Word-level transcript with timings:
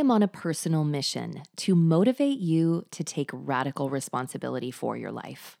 am 0.00 0.10
on 0.10 0.22
a 0.22 0.28
personal 0.28 0.82
mission 0.82 1.42
to 1.56 1.74
motivate 1.74 2.38
you 2.38 2.86
to 2.90 3.04
take 3.04 3.30
radical 3.32 3.90
responsibility 3.90 4.70
for 4.70 4.96
your 4.96 5.12
life. 5.12 5.58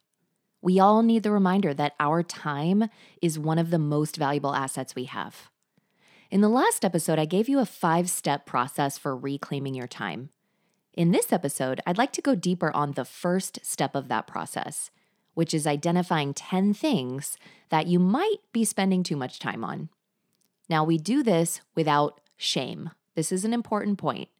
We 0.62 0.80
all 0.80 1.02
need 1.02 1.22
the 1.22 1.30
reminder 1.30 1.72
that 1.74 1.94
our 2.00 2.22
time 2.22 2.88
is 3.22 3.38
one 3.38 3.58
of 3.58 3.70
the 3.70 3.78
most 3.78 4.16
valuable 4.16 4.54
assets 4.54 4.94
we 4.94 5.04
have. 5.04 5.50
In 6.30 6.40
the 6.40 6.48
last 6.48 6.84
episode, 6.84 7.18
I 7.18 7.24
gave 7.26 7.48
you 7.48 7.58
a 7.58 7.66
five 7.66 8.08
step 8.08 8.46
process 8.46 8.96
for 8.96 9.16
reclaiming 9.16 9.74
your 9.74 9.86
time. 9.86 10.30
In 10.94 11.12
this 11.12 11.32
episode, 11.32 11.80
I'd 11.86 11.98
like 11.98 12.12
to 12.12 12.22
go 12.22 12.34
deeper 12.34 12.70
on 12.72 12.92
the 12.92 13.04
first 13.04 13.58
step 13.62 13.94
of 13.94 14.08
that 14.08 14.26
process, 14.26 14.90
which 15.34 15.52
is 15.52 15.66
identifying 15.66 16.34
10 16.34 16.74
things 16.74 17.36
that 17.68 17.86
you 17.86 17.98
might 17.98 18.38
be 18.52 18.64
spending 18.64 19.02
too 19.02 19.16
much 19.16 19.38
time 19.38 19.64
on. 19.64 19.90
Now, 20.68 20.84
we 20.84 20.98
do 20.98 21.22
this 21.22 21.60
without 21.74 22.20
shame. 22.36 22.90
This 23.20 23.32
is 23.32 23.44
an 23.44 23.52
important 23.52 23.98
point. 23.98 24.30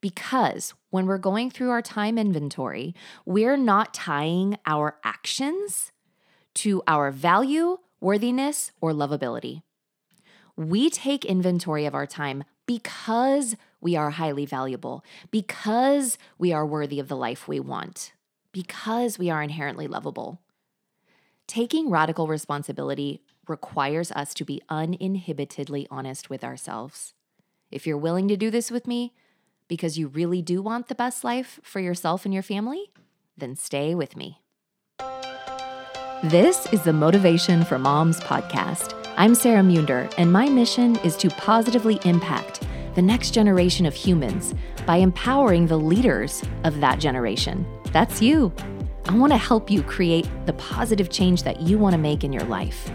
Because 0.00 0.72
when 0.88 1.04
we're 1.04 1.18
going 1.18 1.50
through 1.50 1.68
our 1.68 1.82
time 1.82 2.16
inventory, 2.16 2.94
we're 3.26 3.58
not 3.58 3.92
tying 3.92 4.56
our 4.64 4.96
actions 5.04 5.92
to 6.54 6.82
our 6.88 7.10
value, 7.10 7.76
worthiness, 8.00 8.72
or 8.80 8.94
lovability. 8.94 9.60
We 10.56 10.88
take 10.88 11.26
inventory 11.26 11.84
of 11.84 11.94
our 11.94 12.06
time 12.06 12.44
because 12.64 13.56
we 13.78 13.94
are 13.94 14.08
highly 14.08 14.46
valuable, 14.46 15.04
because 15.30 16.16
we 16.38 16.50
are 16.50 16.64
worthy 16.64 17.00
of 17.00 17.08
the 17.08 17.14
life 17.14 17.46
we 17.46 17.60
want, 17.60 18.14
because 18.52 19.18
we 19.18 19.28
are 19.28 19.42
inherently 19.42 19.86
lovable. 19.86 20.40
Taking 21.46 21.90
radical 21.90 22.26
responsibility 22.26 23.20
requires 23.46 24.10
us 24.12 24.32
to 24.32 24.46
be 24.46 24.62
uninhibitedly 24.70 25.86
honest 25.90 26.30
with 26.30 26.42
ourselves. 26.42 27.12
If 27.70 27.86
you're 27.86 27.98
willing 27.98 28.28
to 28.28 28.36
do 28.36 28.50
this 28.50 28.70
with 28.70 28.86
me 28.86 29.12
because 29.68 29.98
you 29.98 30.08
really 30.08 30.40
do 30.40 30.62
want 30.62 30.88
the 30.88 30.94
best 30.94 31.22
life 31.22 31.60
for 31.62 31.80
yourself 31.80 32.24
and 32.24 32.32
your 32.32 32.42
family, 32.42 32.90
then 33.36 33.56
stay 33.56 33.94
with 33.94 34.16
me. 34.16 34.40
This 36.24 36.66
is 36.72 36.82
the 36.82 36.94
Motivation 36.94 37.64
for 37.64 37.78
Moms 37.78 38.20
podcast. 38.20 38.94
I'm 39.18 39.34
Sarah 39.34 39.62
Monder, 39.62 40.12
and 40.16 40.32
my 40.32 40.48
mission 40.48 40.96
is 41.00 41.16
to 41.18 41.28
positively 41.28 42.00
impact 42.04 42.66
the 42.94 43.02
next 43.02 43.32
generation 43.32 43.84
of 43.84 43.94
humans 43.94 44.54
by 44.86 44.96
empowering 44.96 45.66
the 45.66 45.78
leaders 45.78 46.42
of 46.64 46.80
that 46.80 46.98
generation. 46.98 47.66
That's 47.92 48.22
you. 48.22 48.52
I 49.04 49.14
want 49.14 49.32
to 49.32 49.38
help 49.38 49.70
you 49.70 49.82
create 49.82 50.28
the 50.46 50.54
positive 50.54 51.10
change 51.10 51.42
that 51.42 51.60
you 51.60 51.78
want 51.78 51.92
to 51.92 51.98
make 51.98 52.24
in 52.24 52.32
your 52.32 52.44
life. 52.44 52.90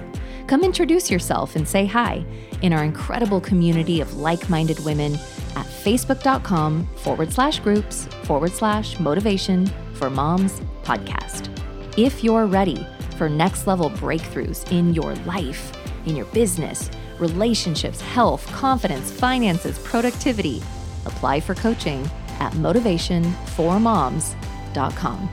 Come 0.53 0.63
introduce 0.63 1.09
yourself 1.09 1.55
and 1.55 1.67
say 1.67 1.87
hi 1.87 2.23
in 2.61 2.73
our 2.73 2.83
incredible 2.83 3.41
community 3.41 4.01
of 4.01 4.17
like 4.17 4.51
minded 4.51 4.77
women 4.85 5.15
at 5.55 5.65
facebook.com 5.65 6.87
forward 6.97 7.33
slash 7.33 7.57
groups 7.57 8.05
forward 8.25 8.51
slash 8.51 8.99
motivation 8.99 9.65
for 9.95 10.11
moms 10.11 10.61
podcast. 10.83 11.49
If 11.97 12.23
you're 12.23 12.45
ready 12.45 12.85
for 13.17 13.29
next 13.29 13.65
level 13.65 13.89
breakthroughs 13.89 14.71
in 14.71 14.93
your 14.93 15.15
life, 15.25 15.71
in 16.05 16.15
your 16.15 16.27
business, 16.27 16.91
relationships, 17.17 17.99
health, 17.99 18.45
confidence, 18.51 19.09
finances, 19.09 19.79
productivity. 19.79 20.61
Apply 21.07 21.39
for 21.39 21.55
coaching 21.55 22.07
at 22.39 22.53
motivationformoms.com. 22.53 25.29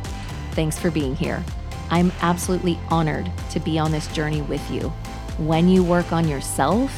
Thanks 0.53 0.79
for 0.79 0.91
being 0.91 1.15
here. 1.15 1.45
I'm 1.91 2.11
absolutely 2.23 2.79
honored 2.89 3.31
to 3.51 3.61
be 3.61 3.79
on 3.79 3.93
this 3.93 4.07
journey 4.15 4.41
with 4.41 4.71
you. 4.71 4.91
When 5.41 5.71
you 5.71 5.83
work 5.83 6.13
on 6.13 6.29
yourself, 6.29 6.95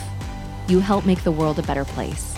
you 0.67 0.81
help 0.81 1.07
make 1.07 1.23
the 1.23 1.31
world 1.31 1.61
a 1.61 1.62
better 1.62 1.85
place 1.85 2.37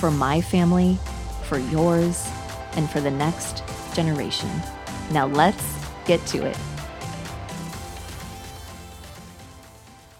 for 0.00 0.10
my 0.10 0.40
family, 0.40 0.98
for 1.44 1.56
yours, 1.56 2.28
and 2.72 2.90
for 2.90 3.00
the 3.00 3.12
next 3.12 3.62
generation. 3.94 4.50
Now 5.12 5.28
let's 5.28 5.64
get 6.04 6.26
to 6.26 6.44
it. 6.44 6.58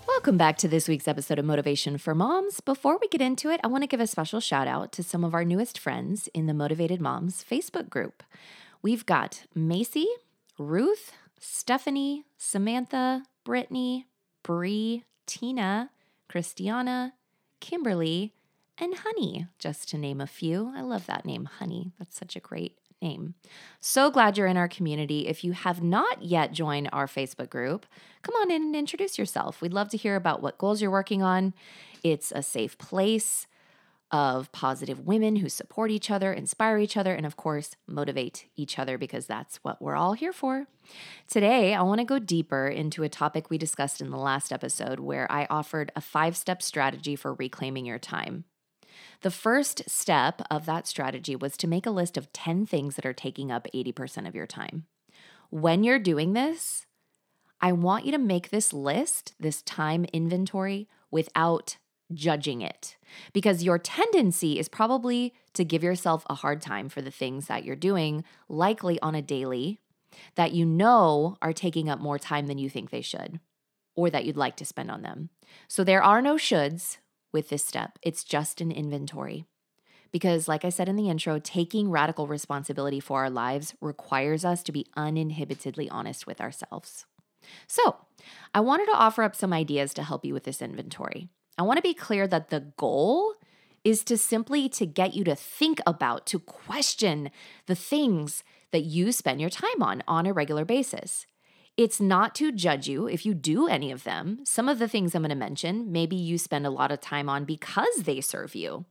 Welcome 0.06 0.36
back 0.36 0.58
to 0.58 0.68
this 0.68 0.86
week's 0.86 1.08
episode 1.08 1.40
of 1.40 1.44
Motivation 1.44 1.98
for 1.98 2.14
Moms. 2.14 2.60
Before 2.60 2.96
we 3.00 3.08
get 3.08 3.20
into 3.20 3.50
it, 3.50 3.58
I 3.64 3.66
want 3.66 3.82
to 3.82 3.88
give 3.88 3.98
a 3.98 4.06
special 4.06 4.38
shout 4.38 4.68
out 4.68 4.92
to 4.92 5.02
some 5.02 5.24
of 5.24 5.34
our 5.34 5.44
newest 5.44 5.76
friends 5.76 6.28
in 6.34 6.46
the 6.46 6.54
Motivated 6.54 7.00
Moms 7.00 7.44
Facebook 7.44 7.90
group. 7.90 8.22
We've 8.80 9.04
got 9.04 9.42
Macy, 9.56 10.06
Ruth, 10.56 11.10
Stephanie, 11.40 12.26
Samantha, 12.38 13.24
Brittany, 13.42 14.06
Bree, 14.44 15.02
Tina, 15.26 15.90
Christiana, 16.28 17.14
Kimberly, 17.60 18.34
and 18.78 18.94
Honey, 18.94 19.46
just 19.58 19.88
to 19.90 19.98
name 19.98 20.20
a 20.20 20.26
few. 20.26 20.72
I 20.76 20.82
love 20.82 21.06
that 21.06 21.24
name, 21.24 21.46
Honey. 21.58 21.92
That's 21.98 22.16
such 22.16 22.36
a 22.36 22.40
great 22.40 22.78
name. 23.00 23.34
So 23.80 24.10
glad 24.10 24.36
you're 24.36 24.46
in 24.46 24.56
our 24.56 24.68
community. 24.68 25.26
If 25.26 25.44
you 25.44 25.52
have 25.52 25.82
not 25.82 26.22
yet 26.22 26.52
joined 26.52 26.88
our 26.92 27.06
Facebook 27.06 27.50
group, 27.50 27.86
come 28.22 28.34
on 28.36 28.50
in 28.50 28.62
and 28.62 28.76
introduce 28.76 29.18
yourself. 29.18 29.60
We'd 29.60 29.74
love 29.74 29.88
to 29.90 29.96
hear 29.96 30.16
about 30.16 30.42
what 30.42 30.58
goals 30.58 30.80
you're 30.80 30.90
working 30.90 31.22
on. 31.22 31.54
It's 32.02 32.32
a 32.32 32.42
safe 32.42 32.78
place 32.78 33.46
of 34.10 34.52
positive 34.52 35.00
women 35.00 35.36
who 35.36 35.48
support 35.48 35.90
each 35.90 36.10
other, 36.10 36.32
inspire 36.32 36.78
each 36.78 36.96
other, 36.96 37.14
and 37.14 37.26
of 37.26 37.36
course, 37.36 37.74
motivate 37.86 38.46
each 38.56 38.78
other 38.78 38.96
because 38.96 39.26
that's 39.26 39.56
what 39.58 39.82
we're 39.82 39.96
all 39.96 40.12
here 40.12 40.32
for. 40.32 40.66
Today, 41.28 41.74
I 41.74 41.82
want 41.82 41.98
to 41.98 42.04
go 42.04 42.18
deeper 42.18 42.68
into 42.68 43.02
a 43.02 43.08
topic 43.08 43.50
we 43.50 43.58
discussed 43.58 44.00
in 44.00 44.10
the 44.10 44.16
last 44.16 44.52
episode 44.52 45.00
where 45.00 45.30
I 45.30 45.46
offered 45.50 45.90
a 45.96 46.00
five 46.00 46.36
step 46.36 46.62
strategy 46.62 47.16
for 47.16 47.34
reclaiming 47.34 47.86
your 47.86 47.98
time. 47.98 48.44
The 49.22 49.30
first 49.30 49.88
step 49.88 50.42
of 50.50 50.66
that 50.66 50.86
strategy 50.86 51.34
was 51.34 51.56
to 51.58 51.66
make 51.66 51.86
a 51.86 51.90
list 51.90 52.16
of 52.16 52.32
10 52.32 52.66
things 52.66 52.96
that 52.96 53.06
are 53.06 53.12
taking 53.12 53.50
up 53.50 53.66
80% 53.74 54.28
of 54.28 54.34
your 54.34 54.46
time. 54.46 54.86
When 55.50 55.84
you're 55.84 55.98
doing 55.98 56.32
this, 56.32 56.86
I 57.60 57.72
want 57.72 58.04
you 58.04 58.12
to 58.12 58.18
make 58.18 58.50
this 58.50 58.72
list, 58.72 59.34
this 59.40 59.62
time 59.62 60.04
inventory, 60.12 60.88
without 61.10 61.78
judging 62.12 62.62
it. 62.62 62.96
Because 63.32 63.62
your 63.62 63.78
tendency 63.78 64.58
is 64.58 64.68
probably 64.68 65.34
to 65.54 65.64
give 65.64 65.82
yourself 65.82 66.24
a 66.28 66.34
hard 66.34 66.60
time 66.60 66.88
for 66.88 67.02
the 67.02 67.10
things 67.10 67.46
that 67.46 67.64
you're 67.64 67.76
doing, 67.76 68.24
likely 68.48 69.00
on 69.00 69.14
a 69.14 69.22
daily, 69.22 69.80
that 70.34 70.52
you 70.52 70.64
know 70.64 71.36
are 71.42 71.52
taking 71.52 71.88
up 71.88 72.00
more 72.00 72.18
time 72.18 72.46
than 72.46 72.58
you 72.58 72.70
think 72.70 72.90
they 72.90 73.00
should 73.00 73.40
or 73.94 74.10
that 74.10 74.24
you'd 74.24 74.36
like 74.36 74.56
to 74.56 74.64
spend 74.64 74.90
on 74.90 75.02
them. 75.02 75.30
So 75.68 75.82
there 75.82 76.02
are 76.02 76.22
no 76.22 76.36
shoulds 76.36 76.98
with 77.32 77.48
this 77.48 77.64
step. 77.64 77.98
It's 78.02 78.24
just 78.24 78.60
an 78.60 78.70
inventory. 78.70 79.46
Because, 80.12 80.48
like 80.48 80.64
I 80.64 80.68
said 80.68 80.88
in 80.88 80.96
the 80.96 81.10
intro, 81.10 81.38
taking 81.38 81.90
radical 81.90 82.26
responsibility 82.26 83.00
for 83.00 83.24
our 83.24 83.30
lives 83.30 83.74
requires 83.80 84.44
us 84.44 84.62
to 84.62 84.72
be 84.72 84.86
uninhibitedly 84.96 85.88
honest 85.90 86.26
with 86.26 86.40
ourselves. 86.40 87.06
So, 87.66 87.96
I 88.54 88.60
wanted 88.60 88.86
to 88.86 88.96
offer 88.96 89.22
up 89.22 89.34
some 89.34 89.52
ideas 89.52 89.92
to 89.94 90.02
help 90.02 90.24
you 90.24 90.32
with 90.32 90.44
this 90.44 90.62
inventory. 90.62 91.28
I 91.58 91.62
want 91.62 91.78
to 91.78 91.82
be 91.82 91.94
clear 91.94 92.26
that 92.26 92.50
the 92.50 92.72
goal 92.76 93.34
is 93.84 94.02
to 94.04 94.18
simply 94.18 94.68
to 94.68 94.84
get 94.84 95.14
you 95.14 95.24
to 95.24 95.34
think 95.36 95.80
about, 95.86 96.26
to 96.26 96.38
question 96.38 97.30
the 97.66 97.74
things 97.74 98.42
that 98.72 98.84
you 98.84 99.12
spend 99.12 99.40
your 99.40 99.50
time 99.50 99.82
on 99.82 100.02
on 100.08 100.26
a 100.26 100.32
regular 100.32 100.64
basis. 100.64 101.26
It's 101.76 102.00
not 102.00 102.34
to 102.36 102.52
judge 102.52 102.88
you 102.88 103.06
if 103.06 103.24
you 103.24 103.34
do 103.34 103.68
any 103.68 103.90
of 103.92 104.04
them. 104.04 104.40
Some 104.44 104.68
of 104.68 104.78
the 104.78 104.88
things 104.88 105.14
I'm 105.14 105.22
going 105.22 105.30
to 105.30 105.36
mention, 105.36 105.92
maybe 105.92 106.16
you 106.16 106.36
spend 106.38 106.66
a 106.66 106.70
lot 106.70 106.90
of 106.90 107.00
time 107.00 107.28
on 107.28 107.44
because 107.44 108.02
they 108.04 108.20
serve 108.20 108.54
you. 108.54 108.86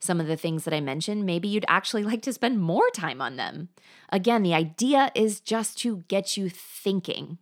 Some 0.00 0.20
of 0.20 0.26
the 0.26 0.36
things 0.36 0.64
that 0.64 0.74
I 0.74 0.80
mentioned, 0.80 1.26
maybe 1.26 1.48
you'd 1.48 1.64
actually 1.68 2.02
like 2.02 2.22
to 2.22 2.32
spend 2.32 2.60
more 2.60 2.88
time 2.90 3.20
on 3.20 3.36
them. 3.36 3.70
Again, 4.10 4.42
the 4.42 4.54
idea 4.54 5.10
is 5.14 5.40
just 5.40 5.78
to 5.78 6.04
get 6.08 6.36
you 6.36 6.48
thinking. 6.48 7.38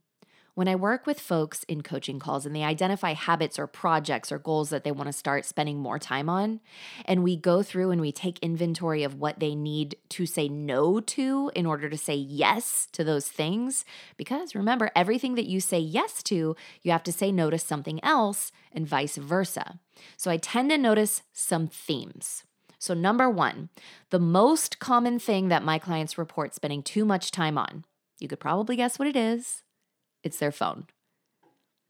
When 0.57 0.69
I 0.69 0.77
work 0.77 1.05
with 1.05 1.19
folks 1.19 1.65
in 1.65 1.83
coaching 1.83 2.21
calls 2.21 2.47
and 2.47 2.55
they 2.55 2.63
identify 2.63 3.15
habits 3.15 3.59
or 3.59 3.67
projects 3.67 4.31
or 4.31 4.39
goals 4.39 4.71
that 4.71 4.85
they 4.85 4.93
want 4.93 5.09
to 5.09 5.13
start 5.13 5.45
spending 5.45 5.79
more 5.79 5.99
time 5.99 6.29
on, 6.29 6.61
and 7.07 7.25
we 7.25 7.37
go 7.37 7.65
through 7.65 7.91
and 7.91 8.01
we 8.01 8.13
take 8.13 8.39
inventory 8.39 9.03
of 9.03 9.17
what 9.17 9.41
they 9.41 9.57
need 9.57 9.97
to 10.11 10.27
say 10.27 10.49
no 10.49 11.01
to 11.01 11.51
in 11.57 11.67
order 11.67 11.91
to 11.91 11.99
say 11.99 12.15
yes 12.15 12.87
to 12.93 13.03
those 13.03 13.27
things, 13.27 13.85
because 14.17 14.55
remember, 14.55 14.93
everything 14.95 15.35
that 15.35 15.47
you 15.47 15.61
say 15.61 15.81
yes 15.81 16.23
to, 16.23 16.55
you 16.83 16.93
have 16.93 17.03
to 17.03 17.13
say 17.13 17.33
no 17.33 17.51
to 17.51 17.59
something 17.59 17.99
else, 18.05 18.53
and 18.71 18.87
vice 18.87 19.17
versa. 19.17 19.81
So 20.17 20.31
I 20.31 20.37
tend 20.37 20.71
to 20.71 20.79
notice 20.79 21.23
some 21.33 21.67
themes. 21.67 22.45
So, 22.79 22.95
number 22.95 23.29
one, 23.29 23.71
the 24.11 24.21
most 24.21 24.79
common 24.79 25.19
thing 25.19 25.49
that 25.49 25.65
my 25.65 25.81
clients 25.81 26.17
report 26.17 26.55
spending 26.55 26.85
too 26.85 27.05
much 27.05 27.33
time 27.33 27.59
on, 27.59 27.85
you 28.21 28.29
could 28.29 28.41
probably 28.41 28.77
guess 28.77 29.01
what 29.01 29.09
it 29.09 29.17
is 29.17 29.64
it's 30.25 30.39
their 30.39 30.53
phone. 30.53 30.87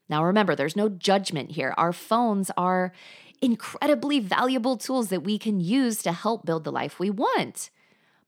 Now, 0.08 0.24
remember, 0.24 0.54
there's 0.54 0.76
no 0.76 0.88
judgment 0.88 1.52
here. 1.52 1.72
Our 1.78 1.92
phones 1.92 2.50
are 2.56 2.92
incredibly 3.40 4.20
valuable 4.20 4.76
tools 4.76 5.08
that 5.08 5.24
we 5.24 5.38
can 5.38 5.60
use 5.60 6.02
to 6.02 6.12
help 6.12 6.44
build 6.44 6.64
the 6.64 6.72
life 6.72 6.98
we 6.98 7.10
want. 7.10 7.70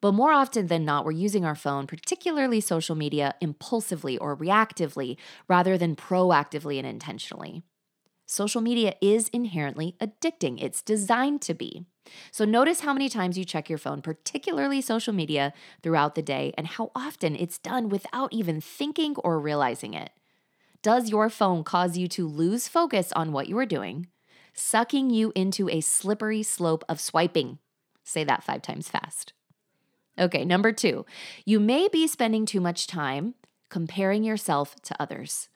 But 0.01 0.13
more 0.13 0.33
often 0.33 0.67
than 0.67 0.85
not, 0.85 1.05
we're 1.05 1.13
using 1.13 1.45
our 1.45 1.55
phone, 1.55 1.87
particularly 1.87 2.61
social 2.61 2.95
media, 2.95 3.35
impulsively 3.41 4.19
or 4.19 4.37
reactively 4.37 5.17
rather 5.49 5.79
than 5.79 5.97
proactively 5.97 6.79
and 6.79 6.87
intentionally. 6.87 7.63
Social 8.27 8.61
media 8.61 8.95
is 9.01 9.29
inherently 9.29 9.97
addicting, 10.01 10.63
it's 10.63 10.83
designed 10.83 11.41
to 11.43 11.55
be. 11.55 11.87
So 12.31 12.45
notice 12.45 12.81
how 12.81 12.93
many 12.93 13.09
times 13.09 13.39
you 13.39 13.45
check 13.45 13.69
your 13.69 13.79
phone, 13.79 14.03
particularly 14.03 14.81
social 14.81 15.13
media, 15.13 15.53
throughout 15.83 16.15
the 16.15 16.23
day, 16.23 16.53
and 16.57 16.67
how 16.67 16.91
often 16.95 17.37
it's 17.37 17.59
done 17.59 17.89
without 17.89 18.33
even 18.33 18.61
thinking 18.61 19.17
or 19.19 19.41
realizing 19.41 19.95
it. 19.95 20.11
Does 20.83 21.11
your 21.11 21.29
phone 21.31 21.65
cause 21.65 21.97
you 21.99 22.07
to 22.09 22.29
lose 22.29 22.69
focus 22.69 23.13
on 23.13 23.33
what 23.33 23.49
you 23.49 23.59
are 23.59 23.67
doing, 23.67 24.09
sucking 24.55 25.11
you 25.11 25.33
into 25.35 25.69
a 25.69 25.81
slippery 25.81 26.43
slope 26.43 26.85
of 26.89 27.01
swiping? 27.01 27.59
Say 28.05 28.25
that 28.25 28.45
five 28.45 28.63
times 28.63 28.89
fast. 28.89 29.33
Okay, 30.19 30.45
number 30.45 30.73
two, 30.73 31.05
you 31.45 31.61
may 31.61 31.89
be 31.89 32.07
spending 32.07 32.47
too 32.47 32.61
much 32.61 32.87
time 32.87 33.35
comparing 33.69 34.25
yourself 34.25 34.77
to 34.83 34.95
others. 35.01 35.49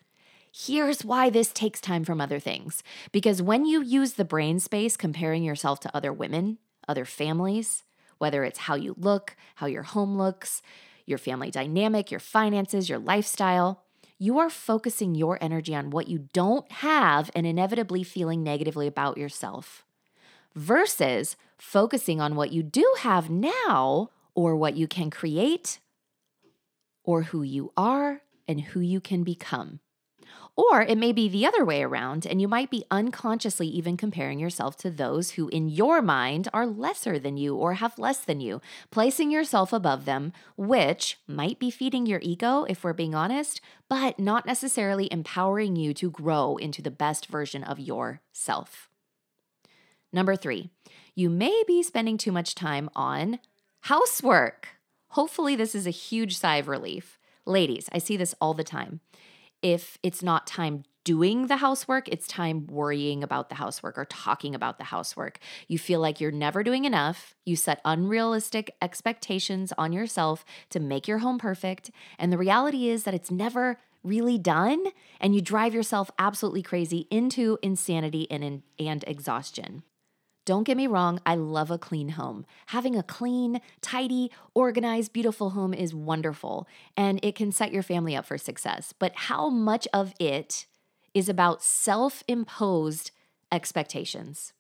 Here's 0.53 1.05
why 1.05 1.31
this 1.31 1.53
takes 1.53 1.81
time 1.81 2.05
from 2.05 2.21
other 2.21 2.41
things. 2.41 2.83
Because 3.13 3.41
when 3.41 3.65
you 3.65 3.83
use 3.83 4.15
the 4.15 4.25
brain 4.25 4.59
space 4.59 4.97
comparing 4.97 5.45
yourself 5.45 5.81
to 5.81 5.97
other 5.97 6.13
women, 6.13 6.59
other 6.89 7.05
families, 7.05 7.85
whether 8.19 8.45
it's 8.45 8.61
how 8.61 8.75
you 8.75 8.95
look, 8.99 9.37
how 9.57 9.67
your 9.67 9.85
home 9.85 10.17
looks, 10.17 10.61
your 11.07 11.19
family 11.19 11.51
dynamic, 11.51 12.11
your 12.11 12.21
finances, 12.21 12.89
your 12.89 12.99
lifestyle, 12.99 13.85
you 14.19 14.39
are 14.39 14.51
focusing 14.51 15.15
your 15.15 15.39
energy 15.41 15.75
on 15.75 15.91
what 15.91 16.09
you 16.09 16.29
don't 16.33 16.71
have 16.71 17.31
and 17.35 17.47
inevitably 17.47 18.03
feeling 18.03 18.43
negatively 18.43 18.87
about 18.87 19.17
yourself 19.17 19.85
versus 20.55 21.37
focusing 21.59 22.21
on 22.21 22.35
what 22.35 22.53
you 22.53 22.63
do 22.63 22.95
have 22.99 23.31
now 23.31 24.11
or 24.35 24.57
what 24.57 24.77
you 24.77 24.87
can 24.87 25.11
create 25.11 25.79
or 27.05 27.23
who 27.23 27.43
you 27.43 27.73
are 27.77 28.23
and 28.47 28.61
who 28.61 28.81
you 28.81 29.01
can 29.01 29.23
become. 29.23 29.81
Or 30.57 30.83
it 30.83 30.99
may 30.99 31.13
be 31.13 31.29
the 31.29 31.47
other 31.47 31.65
way 31.65 31.83
around, 31.83 32.27
and 32.27 32.41
you 32.41 32.49
might 32.49 32.71
be 32.71 32.85
unconsciously 32.91 33.67
even 33.69 33.97
comparing 33.97 34.39
yourself 34.39 34.77
to 34.79 34.91
those 34.91 35.33
who, 35.33 35.49
in 35.49 35.69
your 35.69 36.03
mind, 36.03 36.49
are 36.53 36.67
lesser 36.67 37.19
than 37.19 37.37
you 37.37 37.57
or 37.57 37.75
have 37.75 37.99
less 37.99 38.19
than 38.19 38.41
you, 38.41 38.61
placing 38.91 39.31
yourself 39.31 39.73
above 39.73 40.05
them, 40.05 40.33
which 40.57 41.19
might 41.27 41.59
be 41.59 41.71
feeding 41.71 42.07
your 42.07 42.21
ego, 42.23 42.65
if 42.69 42.85
we're 42.85 42.93
being 42.93 43.15
honest, 43.15 43.61
but 43.89 44.19
not 44.19 44.47
necessarily 44.47 45.09
empowering 45.11 45.77
you 45.77 45.95
to 45.95 46.11
grow 46.11 46.57
into 46.57 46.83
the 46.83 46.91
best 46.91 47.27
version 47.27 47.65
of 47.65 47.79
yourself. 47.79 48.89
Number 50.13 50.37
three, 50.37 50.71
you 51.15 51.31
may 51.31 51.63
be 51.67 51.83
spending 51.83 52.19
too 52.19 52.33
much 52.33 52.55
time 52.55 52.91
on 52.97 53.39
housework. 53.83 54.69
Hopefully, 55.11 55.57
this 55.57 55.75
is 55.75 55.87
a 55.87 55.91
huge 55.91 56.37
sigh 56.37 56.57
of 56.57 56.69
relief. 56.69 57.19
Ladies, 57.47 57.89
I 57.93 57.99
see 57.99 58.17
this 58.17 58.35
all 58.41 58.55
the 58.55 58.65
time 58.65 59.01
if 59.63 59.99
it's 60.03 60.23
not 60.23 60.47
time 60.47 60.85
doing 61.05 61.47
the 61.47 61.57
housework, 61.57 62.09
it's 62.09 62.27
time 62.27 62.67
worrying 62.67 63.23
about 63.23 63.49
the 63.49 63.55
housework 63.55 63.97
or 63.97 64.05
talking 64.05 64.55
about 64.55 64.79
the 64.79 64.85
housework. 64.85 65.39
You 65.67 65.79
feel 65.79 66.01
like 66.01 66.21
you're 66.21 66.31
never 66.31 66.63
doing 66.63 66.85
enough. 66.85 67.35
You 67.45 67.57
set 67.57 67.81
unrealistic 67.85 68.77
expectations 68.83 69.73
on 69.79 69.93
yourself 69.93 70.45
to 70.71 70.81
make 70.81 71.09
your 71.09 71.19
home 71.19 71.39
perfect. 71.39 71.91
And 72.19 72.33
the 72.33 72.39
reality 72.39 72.89
is 72.89 73.05
that 73.05 73.15
it's 73.15 73.31
never 73.31 73.79
really 74.03 74.39
done. 74.39 74.85
And 75.21 75.35
you 75.35 75.41
drive 75.41 75.75
yourself 75.75 76.11
absolutely 76.19 76.63
crazy 76.63 77.07
into 77.11 77.59
insanity 77.63 78.31
and, 78.31 78.63
and 78.79 79.05
exhaustion. 79.07 79.83
Don't 80.51 80.65
get 80.65 80.77
me 80.77 80.89
wrong, 80.89 81.21
I 81.25 81.37
love 81.37 81.71
a 81.71 81.79
clean 81.79 82.09
home. 82.09 82.45
Having 82.67 82.97
a 82.97 83.05
clean, 83.05 83.61
tidy, 83.83 84.33
organized, 84.53 85.13
beautiful 85.13 85.51
home 85.51 85.73
is 85.73 85.95
wonderful 85.95 86.67
and 86.97 87.21
it 87.23 87.37
can 87.37 87.53
set 87.53 87.71
your 87.71 87.85
family 87.85 88.17
up 88.17 88.27
for 88.27 88.37
success. 88.37 88.93
But 88.99 89.13
how 89.15 89.49
much 89.49 89.87
of 89.93 90.13
it 90.19 90.67
is 91.15 91.29
about 91.29 91.63
self 91.63 92.25
imposed 92.27 93.13
expectations? 93.53 94.53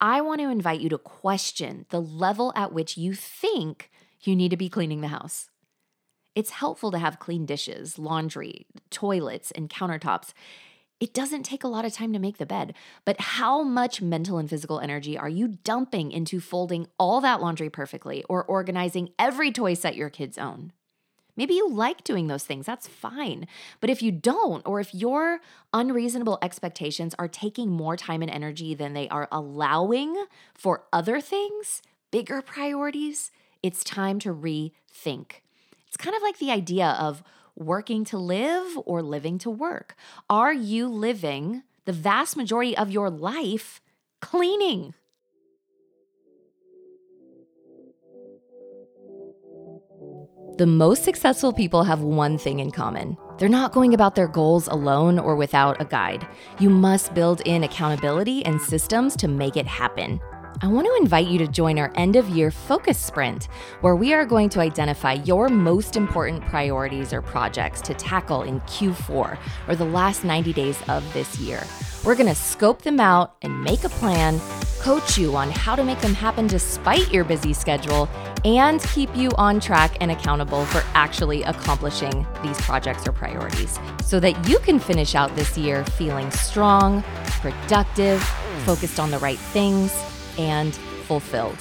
I 0.00 0.22
want 0.22 0.40
to 0.40 0.50
invite 0.50 0.80
you 0.80 0.88
to 0.88 0.98
question 0.98 1.86
the 1.90 2.02
level 2.02 2.52
at 2.56 2.72
which 2.72 2.96
you 2.96 3.14
think 3.14 3.92
you 4.22 4.34
need 4.34 4.50
to 4.50 4.56
be 4.56 4.68
cleaning 4.68 5.02
the 5.02 5.06
house. 5.06 5.50
It's 6.34 6.50
helpful 6.50 6.90
to 6.90 6.98
have 6.98 7.20
clean 7.20 7.46
dishes, 7.46 7.96
laundry, 7.96 8.66
toilets, 8.90 9.52
and 9.52 9.70
countertops. 9.70 10.32
It 10.98 11.12
doesn't 11.12 11.42
take 11.42 11.62
a 11.62 11.68
lot 11.68 11.84
of 11.84 11.92
time 11.92 12.14
to 12.14 12.18
make 12.18 12.38
the 12.38 12.46
bed, 12.46 12.74
but 13.04 13.20
how 13.20 13.62
much 13.62 14.00
mental 14.00 14.38
and 14.38 14.48
physical 14.48 14.80
energy 14.80 15.18
are 15.18 15.28
you 15.28 15.58
dumping 15.62 16.10
into 16.10 16.40
folding 16.40 16.86
all 16.98 17.20
that 17.20 17.42
laundry 17.42 17.68
perfectly 17.68 18.24
or 18.30 18.42
organizing 18.42 19.10
every 19.18 19.52
toy 19.52 19.74
set 19.74 19.94
your 19.94 20.08
kids 20.08 20.38
own? 20.38 20.72
Maybe 21.36 21.52
you 21.52 21.68
like 21.68 22.02
doing 22.02 22.28
those 22.28 22.44
things, 22.44 22.64
that's 22.64 22.88
fine. 22.88 23.46
But 23.80 23.90
if 23.90 24.02
you 24.02 24.10
don't, 24.10 24.66
or 24.66 24.80
if 24.80 24.94
your 24.94 25.40
unreasonable 25.74 26.38
expectations 26.40 27.14
are 27.18 27.28
taking 27.28 27.68
more 27.68 27.96
time 27.96 28.22
and 28.22 28.30
energy 28.30 28.74
than 28.74 28.94
they 28.94 29.06
are 29.10 29.28
allowing 29.30 30.24
for 30.54 30.84
other 30.94 31.20
things, 31.20 31.82
bigger 32.10 32.40
priorities, 32.40 33.30
it's 33.62 33.84
time 33.84 34.18
to 34.20 34.32
rethink. 34.32 35.42
It's 35.86 35.98
kind 35.98 36.16
of 36.16 36.22
like 36.22 36.38
the 36.38 36.50
idea 36.50 36.96
of 36.98 37.22
working 37.56 38.04
to 38.06 38.18
live 38.18 38.78
or 38.84 39.02
living 39.02 39.38
to 39.38 39.50
work? 39.50 39.96
Are 40.30 40.52
you 40.52 40.88
living 40.88 41.62
the 41.86 41.92
vast 41.92 42.36
majority 42.36 42.76
of 42.76 42.90
your 42.90 43.10
life 43.10 43.80
cleaning? 44.20 44.94
The 50.58 50.66
most 50.66 51.04
successful 51.04 51.52
people 51.52 51.84
have 51.84 52.00
one 52.00 52.38
thing 52.38 52.60
in 52.60 52.70
common. 52.70 53.18
They're 53.36 53.48
not 53.48 53.72
going 53.72 53.92
about 53.92 54.14
their 54.14 54.26
goals 54.26 54.68
alone 54.68 55.18
or 55.18 55.36
without 55.36 55.78
a 55.82 55.84
guide. 55.84 56.26
You 56.58 56.70
must 56.70 57.12
build 57.12 57.42
in 57.42 57.64
accountability 57.64 58.42
and 58.46 58.58
systems 58.60 59.16
to 59.16 59.28
make 59.28 59.58
it 59.58 59.66
happen. 59.66 60.18
I 60.62 60.68
want 60.68 60.86
to 60.86 61.02
invite 61.02 61.26
you 61.26 61.36
to 61.40 61.46
join 61.46 61.78
our 61.78 61.92
end 61.96 62.16
of 62.16 62.30
year 62.30 62.50
focus 62.50 62.98
sprint, 62.98 63.48
where 63.82 63.94
we 63.94 64.14
are 64.14 64.24
going 64.24 64.48
to 64.50 64.60
identify 64.60 65.12
your 65.12 65.50
most 65.50 65.96
important 65.96 66.42
priorities 66.46 67.12
or 67.12 67.20
projects 67.20 67.82
to 67.82 67.92
tackle 67.92 68.42
in 68.42 68.60
Q4 68.60 69.38
or 69.68 69.76
the 69.76 69.84
last 69.84 70.24
90 70.24 70.54
days 70.54 70.78
of 70.88 71.12
this 71.12 71.38
year. 71.38 71.62
We're 72.04 72.14
going 72.14 72.30
to 72.30 72.34
scope 72.34 72.80
them 72.80 73.00
out 73.00 73.36
and 73.42 73.62
make 73.62 73.84
a 73.84 73.90
plan, 73.90 74.40
coach 74.80 75.18
you 75.18 75.36
on 75.36 75.50
how 75.50 75.76
to 75.76 75.84
make 75.84 75.98
them 75.98 76.14
happen 76.14 76.46
despite 76.46 77.12
your 77.12 77.24
busy 77.24 77.52
schedule, 77.52 78.08
and 78.46 78.82
keep 78.94 79.14
you 79.14 79.32
on 79.36 79.60
track 79.60 79.98
and 80.00 80.10
accountable 80.10 80.64
for 80.64 80.82
actually 80.94 81.42
accomplishing 81.42 82.26
these 82.42 82.58
projects 82.62 83.06
or 83.06 83.12
priorities 83.12 83.78
so 84.02 84.18
that 84.20 84.48
you 84.48 84.58
can 84.60 84.78
finish 84.78 85.14
out 85.14 85.34
this 85.36 85.58
year 85.58 85.84
feeling 85.84 86.30
strong, 86.30 87.02
productive, 87.42 88.22
focused 88.64 88.98
on 88.98 89.10
the 89.10 89.18
right 89.18 89.38
things 89.38 89.92
and 90.38 90.74
fulfilled. 90.74 91.58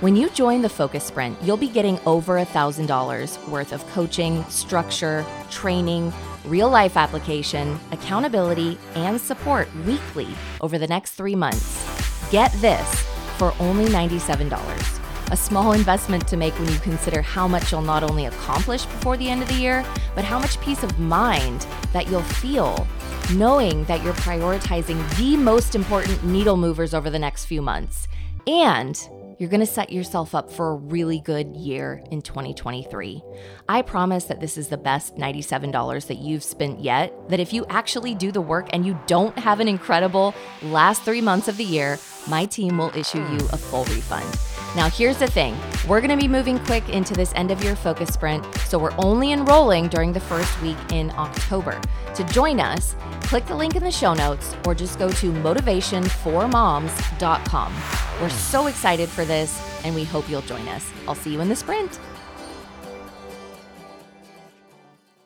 When 0.00 0.16
you 0.16 0.30
join 0.30 0.62
the 0.62 0.68
Focus 0.68 1.04
Sprint, 1.04 1.36
you'll 1.42 1.58
be 1.58 1.68
getting 1.68 1.98
over 2.06 2.36
$1,000 2.36 3.48
worth 3.48 3.72
of 3.72 3.86
coaching, 3.88 4.42
structure, 4.44 5.26
training, 5.50 6.10
real 6.46 6.70
life 6.70 6.96
application, 6.96 7.78
accountability, 7.92 8.78
and 8.94 9.20
support 9.20 9.68
weekly 9.84 10.28
over 10.62 10.78
the 10.78 10.86
next 10.86 11.12
three 11.12 11.34
months. 11.34 12.30
Get 12.30 12.50
this 12.62 12.88
for 13.36 13.52
only 13.60 13.86
$97. 13.86 15.30
A 15.32 15.36
small 15.36 15.72
investment 15.72 16.26
to 16.28 16.36
make 16.36 16.58
when 16.58 16.72
you 16.72 16.78
consider 16.78 17.20
how 17.20 17.46
much 17.46 17.70
you'll 17.70 17.82
not 17.82 18.02
only 18.02 18.24
accomplish 18.24 18.86
before 18.86 19.16
the 19.16 19.28
end 19.28 19.42
of 19.42 19.48
the 19.48 19.54
year, 19.54 19.84
but 20.14 20.24
how 20.24 20.38
much 20.38 20.60
peace 20.60 20.82
of 20.82 20.98
mind 20.98 21.66
that 21.92 22.08
you'll 22.08 22.22
feel 22.22 22.86
knowing 23.34 23.84
that 23.84 24.02
you're 24.02 24.14
prioritizing 24.14 24.98
the 25.16 25.36
most 25.36 25.74
important 25.74 26.24
needle 26.24 26.56
movers 26.56 26.92
over 26.92 27.10
the 27.10 27.18
next 27.18 27.44
few 27.44 27.62
months. 27.62 28.08
And 28.46 28.96
you're 29.40 29.48
going 29.48 29.60
to 29.60 29.66
set 29.66 29.90
yourself 29.90 30.34
up 30.34 30.50
for 30.50 30.72
a 30.72 30.74
really 30.74 31.18
good 31.18 31.56
year 31.56 32.02
in 32.10 32.20
2023. 32.20 33.22
I 33.70 33.80
promise 33.80 34.24
that 34.24 34.38
this 34.38 34.58
is 34.58 34.68
the 34.68 34.76
best 34.76 35.16
$97 35.16 36.06
that 36.08 36.18
you've 36.18 36.44
spent 36.44 36.80
yet. 36.80 37.14
That 37.30 37.40
if 37.40 37.54
you 37.54 37.64
actually 37.70 38.14
do 38.14 38.30
the 38.30 38.42
work 38.42 38.68
and 38.74 38.84
you 38.84 39.00
don't 39.06 39.38
have 39.38 39.60
an 39.60 39.68
incredible 39.68 40.34
last 40.60 41.02
three 41.04 41.22
months 41.22 41.48
of 41.48 41.56
the 41.56 41.64
year, 41.64 41.98
my 42.28 42.44
team 42.44 42.76
will 42.76 42.94
issue 42.94 43.18
you 43.18 43.38
a 43.50 43.56
full 43.56 43.84
refund. 43.86 44.49
Now, 44.76 44.88
here's 44.88 45.18
the 45.18 45.26
thing 45.26 45.58
we're 45.88 46.00
going 46.00 46.10
to 46.10 46.16
be 46.16 46.28
moving 46.28 46.60
quick 46.60 46.88
into 46.88 47.12
this 47.12 47.32
end 47.34 47.50
of 47.50 47.64
year 47.64 47.74
focus 47.74 48.14
sprint, 48.14 48.44
so 48.60 48.78
we're 48.78 48.94
only 48.98 49.32
enrolling 49.32 49.88
during 49.88 50.12
the 50.12 50.20
first 50.20 50.62
week 50.62 50.76
in 50.92 51.10
October. 51.12 51.80
To 52.14 52.22
join 52.24 52.60
us, 52.60 52.94
click 53.22 53.44
the 53.46 53.56
link 53.56 53.74
in 53.74 53.82
the 53.82 53.90
show 53.90 54.14
notes 54.14 54.54
or 54.64 54.76
just 54.76 54.96
go 54.96 55.10
to 55.10 55.32
motivationformoms.com. 55.32 57.74
We're 58.20 58.30
so 58.30 58.68
excited 58.68 59.08
for 59.08 59.24
this, 59.24 59.60
and 59.84 59.92
we 59.92 60.04
hope 60.04 60.30
you'll 60.30 60.40
join 60.42 60.68
us. 60.68 60.88
I'll 61.08 61.16
see 61.16 61.32
you 61.32 61.40
in 61.40 61.48
the 61.48 61.56
sprint. 61.56 61.98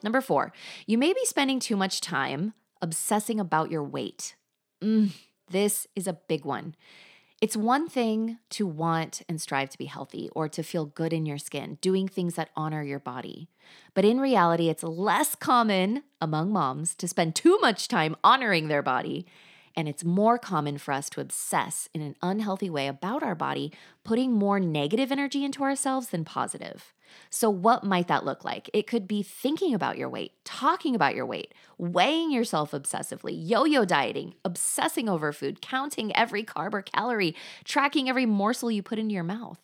Number 0.02 0.22
four, 0.22 0.54
you 0.86 0.96
may 0.96 1.12
be 1.12 1.24
spending 1.24 1.60
too 1.60 1.76
much 1.76 2.00
time 2.00 2.54
obsessing 2.80 3.38
about 3.38 3.70
your 3.70 3.82
weight. 3.82 4.36
Mm, 4.82 5.10
this 5.50 5.86
is 5.94 6.06
a 6.06 6.14
big 6.14 6.46
one. 6.46 6.74
It's 7.44 7.58
one 7.58 7.88
thing 7.88 8.38
to 8.56 8.66
want 8.66 9.20
and 9.28 9.38
strive 9.38 9.68
to 9.68 9.76
be 9.76 9.84
healthy 9.84 10.30
or 10.34 10.48
to 10.48 10.62
feel 10.62 10.86
good 10.86 11.12
in 11.12 11.26
your 11.26 11.36
skin, 11.36 11.76
doing 11.82 12.08
things 12.08 12.36
that 12.36 12.48
honor 12.56 12.82
your 12.82 12.98
body. 12.98 13.50
But 13.92 14.06
in 14.06 14.18
reality, 14.18 14.70
it's 14.70 14.82
less 14.82 15.34
common 15.34 16.04
among 16.22 16.52
moms 16.52 16.94
to 16.94 17.06
spend 17.06 17.34
too 17.34 17.58
much 17.60 17.86
time 17.86 18.16
honoring 18.24 18.68
their 18.68 18.80
body 18.82 19.26
And 19.76 19.88
it's 19.88 20.04
more 20.04 20.38
common 20.38 20.78
for 20.78 20.92
us 20.92 21.10
to 21.10 21.20
obsess 21.20 21.88
in 21.92 22.00
an 22.00 22.14
unhealthy 22.22 22.70
way 22.70 22.86
about 22.86 23.22
our 23.22 23.34
body, 23.34 23.72
putting 24.04 24.32
more 24.32 24.60
negative 24.60 25.10
energy 25.10 25.44
into 25.44 25.62
ourselves 25.62 26.08
than 26.08 26.24
positive. 26.24 26.92
So, 27.30 27.50
what 27.50 27.84
might 27.84 28.08
that 28.08 28.24
look 28.24 28.44
like? 28.44 28.70
It 28.72 28.86
could 28.86 29.08
be 29.08 29.22
thinking 29.22 29.74
about 29.74 29.98
your 29.98 30.08
weight, 30.08 30.32
talking 30.44 30.94
about 30.94 31.14
your 31.14 31.26
weight, 31.26 31.52
weighing 31.78 32.30
yourself 32.30 32.72
obsessively, 32.72 33.34
yo 33.36 33.64
yo 33.64 33.84
dieting, 33.84 34.34
obsessing 34.44 35.08
over 35.08 35.32
food, 35.32 35.60
counting 35.60 36.14
every 36.16 36.44
carb 36.44 36.74
or 36.74 36.82
calorie, 36.82 37.34
tracking 37.64 38.08
every 38.08 38.26
morsel 38.26 38.70
you 38.70 38.82
put 38.82 38.98
into 38.98 39.14
your 39.14 39.24
mouth. 39.24 39.58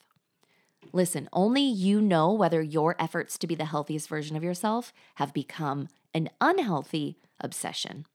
Listen, 0.93 1.29
only 1.33 1.63
you 1.63 2.01
know 2.01 2.33
whether 2.33 2.61
your 2.61 2.97
efforts 2.99 3.39
to 3.39 3.47
be 3.47 3.55
the 3.55 3.67
healthiest 3.67 4.09
version 4.09 4.37
of 4.37 4.43
yourself 4.43 4.93
have 5.17 5.33
become 5.33 5.89
an 6.15 6.29
unhealthy 6.41 7.19
obsession. 7.41 8.07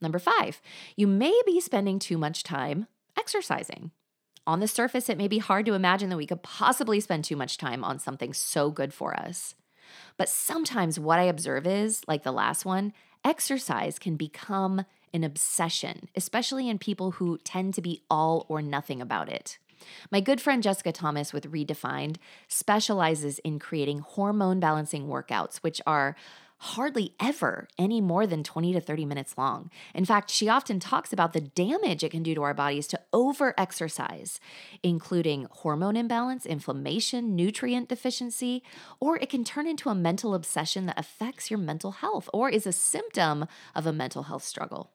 Number 0.00 0.18
five, 0.18 0.60
you 0.96 1.06
may 1.06 1.38
be 1.46 1.60
spending 1.60 1.98
too 1.98 2.18
much 2.18 2.42
time 2.42 2.86
exercising. 3.18 3.90
On 4.50 4.58
the 4.58 4.66
surface, 4.66 5.08
it 5.08 5.16
may 5.16 5.28
be 5.28 5.38
hard 5.38 5.64
to 5.66 5.74
imagine 5.74 6.10
that 6.10 6.16
we 6.16 6.26
could 6.26 6.42
possibly 6.42 6.98
spend 6.98 7.22
too 7.22 7.36
much 7.36 7.56
time 7.56 7.84
on 7.84 8.00
something 8.00 8.34
so 8.34 8.68
good 8.68 8.92
for 8.92 9.16
us. 9.16 9.54
But 10.16 10.28
sometimes 10.28 10.98
what 10.98 11.20
I 11.20 11.24
observe 11.26 11.68
is, 11.68 12.02
like 12.08 12.24
the 12.24 12.32
last 12.32 12.64
one, 12.64 12.92
exercise 13.24 13.96
can 14.00 14.16
become 14.16 14.84
an 15.14 15.22
obsession, 15.22 16.08
especially 16.16 16.68
in 16.68 16.80
people 16.80 17.12
who 17.12 17.38
tend 17.44 17.74
to 17.74 17.80
be 17.80 18.02
all 18.10 18.44
or 18.48 18.60
nothing 18.60 19.00
about 19.00 19.28
it. 19.28 19.58
My 20.10 20.20
good 20.20 20.40
friend 20.40 20.64
Jessica 20.64 20.90
Thomas 20.90 21.32
with 21.32 21.52
Redefined 21.52 22.16
specializes 22.48 23.38
in 23.38 23.60
creating 23.60 24.00
hormone 24.00 24.58
balancing 24.58 25.06
workouts, 25.06 25.58
which 25.58 25.80
are 25.86 26.16
hardly 26.60 27.14
ever 27.18 27.66
any 27.78 28.00
more 28.00 28.26
than 28.26 28.44
20 28.44 28.74
to 28.74 28.80
30 28.80 29.06
minutes 29.06 29.38
long. 29.38 29.70
In 29.94 30.04
fact, 30.04 30.30
she 30.30 30.48
often 30.48 30.78
talks 30.78 31.10
about 31.12 31.32
the 31.32 31.40
damage 31.40 32.04
it 32.04 32.10
can 32.10 32.22
do 32.22 32.34
to 32.34 32.42
our 32.42 32.52
bodies 32.52 32.86
to 32.88 33.00
over 33.14 33.54
exercise, 33.56 34.38
including 34.82 35.46
hormone 35.50 35.96
imbalance, 35.96 36.44
inflammation, 36.44 37.34
nutrient 37.34 37.88
deficiency, 37.88 38.62
or 39.00 39.16
it 39.16 39.30
can 39.30 39.42
turn 39.42 39.66
into 39.66 39.88
a 39.88 39.94
mental 39.94 40.34
obsession 40.34 40.84
that 40.84 40.98
affects 40.98 41.50
your 41.50 41.58
mental 41.58 41.92
health 41.92 42.28
or 42.32 42.50
is 42.50 42.66
a 42.66 42.72
symptom 42.72 43.46
of 43.74 43.86
a 43.86 43.92
mental 43.92 44.24
health 44.24 44.44
struggle. 44.44 44.90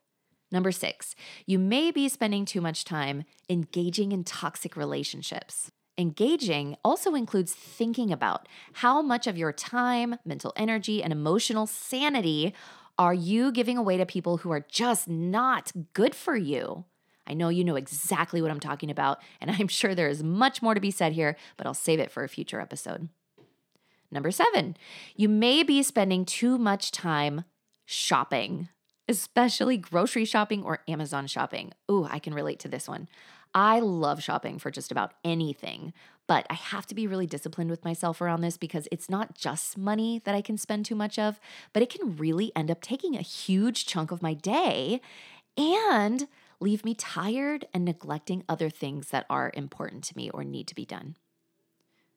Number 0.51 0.71
six, 0.71 1.15
you 1.47 1.57
may 1.57 1.89
be 1.89 2.07
spending 2.07 2.45
too 2.45 2.61
much 2.61 2.85
time 2.85 3.23
engaging 3.49 4.11
in 4.11 4.23
toxic 4.23 4.77
relationships. 4.77 5.71
Engaging 5.97 6.75
also 6.83 7.15
includes 7.15 7.53
thinking 7.53 8.11
about 8.11 8.47
how 8.73 9.01
much 9.01 9.27
of 9.27 9.37
your 9.37 9.53
time, 9.53 10.17
mental 10.25 10.51
energy, 10.57 11.01
and 11.01 11.13
emotional 11.13 11.65
sanity 11.65 12.53
are 12.97 13.13
you 13.13 13.51
giving 13.51 13.77
away 13.77 13.97
to 13.97 14.05
people 14.05 14.37
who 14.37 14.51
are 14.51 14.65
just 14.69 15.07
not 15.07 15.71
good 15.93 16.13
for 16.13 16.35
you. 16.35 16.83
I 17.27 17.33
know 17.33 17.49
you 17.49 17.63
know 17.63 17.75
exactly 17.75 18.41
what 18.41 18.51
I'm 18.51 18.59
talking 18.59 18.91
about, 18.91 19.19
and 19.39 19.49
I'm 19.59 19.69
sure 19.69 19.95
there 19.95 20.09
is 20.09 20.21
much 20.21 20.61
more 20.61 20.73
to 20.73 20.81
be 20.81 20.91
said 20.91 21.13
here, 21.13 21.37
but 21.55 21.65
I'll 21.65 21.73
save 21.73 21.99
it 21.99 22.11
for 22.11 22.23
a 22.23 22.29
future 22.29 22.59
episode. 22.59 23.09
Number 24.11 24.31
seven, 24.31 24.77
you 25.15 25.29
may 25.29 25.63
be 25.63 25.81
spending 25.81 26.25
too 26.25 26.57
much 26.57 26.91
time 26.91 27.43
shopping, 27.85 28.69
especially 29.07 29.77
grocery 29.77 30.25
shopping 30.25 30.63
or 30.63 30.83
Amazon 30.87 31.27
shopping. 31.27 31.73
Ooh, 31.89 32.07
I 32.09 32.19
can 32.19 32.33
relate 32.33 32.59
to 32.59 32.67
this 32.67 32.87
one. 32.87 33.07
I 33.55 33.79
love 33.79 34.21
shopping 34.21 34.59
for 34.59 34.69
just 34.69 34.91
about 34.91 35.13
anything, 35.23 35.93
but 36.27 36.45
I 36.49 36.55
have 36.55 36.85
to 36.87 36.95
be 36.95 37.07
really 37.07 37.25
disciplined 37.25 37.69
with 37.69 37.85
myself 37.85 38.19
around 38.19 38.41
this 38.41 38.57
because 38.57 38.85
it's 38.91 39.09
not 39.09 39.33
just 39.33 39.77
money 39.77 40.21
that 40.25 40.35
I 40.35 40.41
can 40.41 40.57
spend 40.57 40.85
too 40.85 40.93
much 40.93 41.17
of, 41.17 41.39
but 41.71 41.81
it 41.81 41.89
can 41.89 42.17
really 42.17 42.51
end 42.53 42.69
up 42.69 42.81
taking 42.81 43.15
a 43.15 43.21
huge 43.21 43.85
chunk 43.85 44.11
of 44.11 44.21
my 44.21 44.33
day 44.33 44.99
and 45.57 46.27
leave 46.59 46.83
me 46.83 46.93
tired 46.95 47.65
and 47.73 47.85
neglecting 47.85 48.43
other 48.49 48.69
things 48.69 49.09
that 49.09 49.25
are 49.29 49.51
important 49.53 50.03
to 50.03 50.17
me 50.17 50.29
or 50.31 50.43
need 50.43 50.67
to 50.67 50.75
be 50.75 50.85
done. 50.85 51.15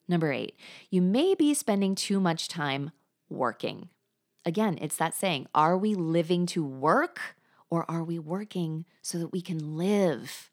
Number 0.08 0.32
eight, 0.32 0.56
you 0.90 1.00
may 1.00 1.36
be 1.36 1.54
spending 1.54 1.94
too 1.94 2.18
much 2.18 2.48
time 2.48 2.90
working. 3.28 3.90
Again, 4.44 4.76
it's 4.80 4.96
that 4.96 5.14
saying 5.14 5.46
are 5.54 5.78
we 5.78 5.94
living 5.94 6.46
to 6.46 6.64
work 6.64 7.36
or 7.70 7.88
are 7.88 8.02
we 8.02 8.18
working 8.18 8.86
so 9.02 9.18
that 9.18 9.32
we 9.32 9.40
can 9.40 9.76
live? 9.76 10.50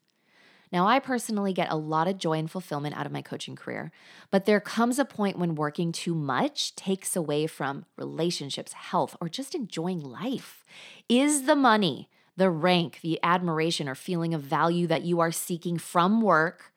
Now, 0.76 0.86
I 0.86 0.98
personally 0.98 1.54
get 1.54 1.72
a 1.72 1.74
lot 1.74 2.06
of 2.06 2.18
joy 2.18 2.34
and 2.34 2.50
fulfillment 2.50 2.98
out 2.98 3.06
of 3.06 3.12
my 3.12 3.22
coaching 3.22 3.56
career, 3.56 3.90
but 4.30 4.44
there 4.44 4.60
comes 4.60 4.98
a 4.98 5.06
point 5.06 5.38
when 5.38 5.54
working 5.54 5.90
too 5.90 6.14
much 6.14 6.76
takes 6.76 7.16
away 7.16 7.46
from 7.46 7.86
relationships, 7.96 8.74
health, 8.74 9.16
or 9.18 9.30
just 9.30 9.54
enjoying 9.54 10.00
life. 10.00 10.66
Is 11.08 11.44
the 11.44 11.56
money, 11.56 12.10
the 12.36 12.50
rank, 12.50 13.00
the 13.00 13.18
admiration, 13.22 13.88
or 13.88 13.94
feeling 13.94 14.34
of 14.34 14.42
value 14.42 14.86
that 14.88 15.00
you 15.00 15.18
are 15.18 15.32
seeking 15.32 15.78
from 15.78 16.20
work 16.20 16.74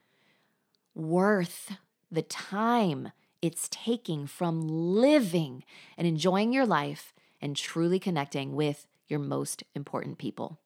worth 0.95 1.75
the 2.09 2.21
time 2.21 3.11
it's 3.41 3.67
taking 3.69 4.27
from 4.27 4.65
living 4.65 5.65
and 5.97 6.07
enjoying 6.07 6.53
your 6.53 6.65
life 6.65 7.13
and 7.41 7.53
truly 7.53 7.99
connecting 7.99 8.55
with 8.55 8.87
your 9.09 9.19
most 9.19 9.61
important 9.75 10.17
people? 10.17 10.57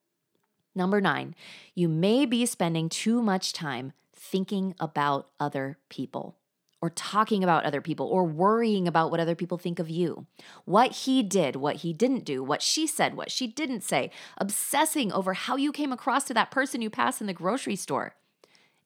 Number 0.74 1.00
nine, 1.00 1.34
you 1.74 1.88
may 1.88 2.26
be 2.26 2.46
spending 2.46 2.88
too 2.88 3.22
much 3.22 3.52
time 3.52 3.92
thinking 4.12 4.74
about 4.80 5.28
other 5.38 5.78
people 5.88 6.36
or 6.80 6.90
talking 6.90 7.42
about 7.42 7.64
other 7.64 7.80
people 7.80 8.06
or 8.06 8.24
worrying 8.24 8.86
about 8.86 9.10
what 9.10 9.20
other 9.20 9.34
people 9.34 9.56
think 9.56 9.78
of 9.78 9.88
you. 9.88 10.26
What 10.64 10.92
he 10.92 11.22
did, 11.22 11.56
what 11.56 11.76
he 11.76 11.92
didn't 11.92 12.24
do, 12.24 12.42
what 12.42 12.60
she 12.60 12.86
said, 12.86 13.16
what 13.16 13.30
she 13.30 13.46
didn't 13.46 13.82
say, 13.82 14.10
obsessing 14.36 15.10
over 15.10 15.32
how 15.32 15.56
you 15.56 15.72
came 15.72 15.92
across 15.92 16.24
to 16.24 16.34
that 16.34 16.50
person 16.50 16.82
you 16.82 16.90
passed 16.90 17.20
in 17.20 17.26
the 17.26 17.32
grocery 17.32 17.76
store. 17.76 18.16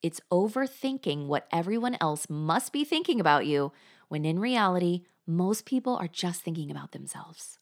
It's 0.00 0.20
overthinking 0.30 1.26
what 1.26 1.48
everyone 1.52 1.96
else 2.00 2.30
must 2.30 2.72
be 2.72 2.84
thinking 2.84 3.18
about 3.18 3.46
you 3.46 3.72
when 4.08 4.24
in 4.24 4.38
reality, 4.38 5.02
most 5.26 5.64
people 5.64 5.96
are 5.96 6.08
just 6.08 6.42
thinking 6.42 6.70
about 6.70 6.92
themselves. 6.92 7.58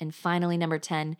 And 0.00 0.14
finally, 0.14 0.56
number 0.56 0.78
10, 0.78 1.16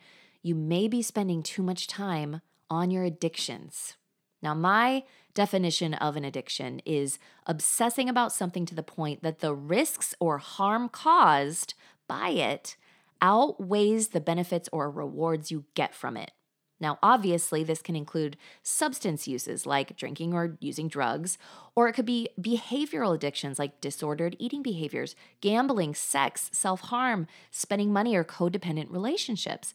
you 0.47 0.55
may 0.55 0.87
be 0.87 1.01
spending 1.01 1.43
too 1.43 1.61
much 1.61 1.85
time 1.87 2.41
on 2.69 2.89
your 2.89 3.03
addictions. 3.03 3.95
Now, 4.41 4.53
my 4.53 5.03
definition 5.33 5.93
of 5.95 6.15
an 6.15 6.23
addiction 6.23 6.79
is 6.85 7.19
obsessing 7.45 8.07
about 8.07 8.31
something 8.31 8.65
to 8.65 8.75
the 8.75 8.83
point 8.83 9.23
that 9.23 9.39
the 9.39 9.53
risks 9.53 10.15
or 10.19 10.37
harm 10.37 10.89
caused 10.89 11.73
by 12.07 12.29
it 12.29 12.77
outweighs 13.21 14.09
the 14.09 14.21
benefits 14.21 14.69
or 14.71 14.89
rewards 14.89 15.51
you 15.51 15.65
get 15.73 15.93
from 15.93 16.15
it. 16.15 16.31
Now, 16.79 16.99
obviously, 17.01 17.63
this 17.63 17.81
can 17.81 17.95
include 17.95 18.37
substance 18.61 19.27
uses 19.27 19.65
like 19.65 19.97
drinking 19.97 20.33
or 20.33 20.57
using 20.59 20.87
drugs, 20.87 21.39
or 21.75 21.87
it 21.87 21.93
could 21.93 22.05
be 22.05 22.29
behavioral 22.39 23.15
addictions 23.15 23.57
like 23.57 23.81
disordered 23.81 24.35
eating 24.37 24.61
behaviors, 24.61 25.15
gambling, 25.41 25.95
sex, 25.95 26.51
self 26.53 26.81
harm, 26.81 27.25
spending 27.49 27.91
money, 27.91 28.15
or 28.15 28.23
codependent 28.23 28.91
relationships. 28.91 29.73